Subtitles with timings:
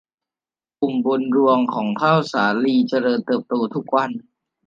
[0.79, 4.11] ปุ่มบนรวงของข้าวสาลีเจริญเติบโตทุกวัน